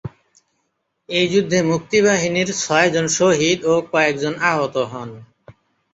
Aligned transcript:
এই 1.09 1.25
যুদ্ধে 1.27 1.59
মুক্তিবাহিনীর 1.63 2.49
ছয়জন 2.61 3.05
শহীদ 3.17 3.59
ও 3.65 3.73
কয়েকজন 3.91 4.33
আহত 4.49 4.75
হন। 4.91 5.09